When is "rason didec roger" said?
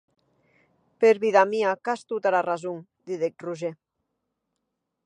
2.49-3.73